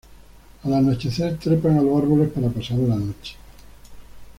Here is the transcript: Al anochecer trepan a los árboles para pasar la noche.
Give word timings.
Al 0.63 0.73
anochecer 0.73 1.37
trepan 1.37 1.77
a 1.77 1.83
los 1.83 1.95
árboles 2.01 2.31
para 2.33 2.49
pasar 2.49 2.79
la 2.79 2.95
noche. 2.95 3.35